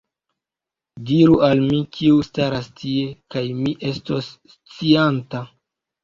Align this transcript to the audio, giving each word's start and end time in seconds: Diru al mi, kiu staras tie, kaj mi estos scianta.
Diru 1.09 1.33
al 1.47 1.59
mi, 1.65 1.81
kiu 1.97 2.15
staras 2.27 2.69
tie, 2.79 3.03
kaj 3.35 3.43
mi 3.59 3.73
estos 3.91 4.31
scianta. 4.55 5.43